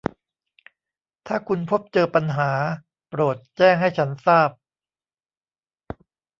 [1.27, 2.51] ถ้าคุณพบเจอปัญหา
[3.09, 4.49] โปรดแจ้งให้ฉันทราบ